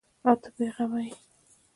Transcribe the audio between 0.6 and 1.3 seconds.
غمه یې؟